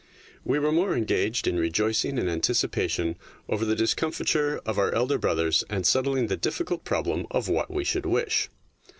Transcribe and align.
We 0.43 0.57
were 0.57 0.71
more 0.71 0.95
engaged 0.95 1.45
in 1.47 1.59
rejoicing 1.59 2.17
in 2.17 2.27
anticipation 2.27 3.17
over 3.47 3.65
the 3.65 3.75
discom 3.75 4.09
fiture 4.09 4.59
of 4.65 4.79
our 4.79 4.91
elder 4.95 5.19
brothers 5.19 5.63
and 5.69 5.85
settling 5.85 6.25
the 6.25 6.37
difficult 6.37 6.83
problem 6.83 7.27
of 7.29 7.47
what 7.47 7.69
we 7.69 7.83
should 7.83 8.07
wish. 8.07 8.49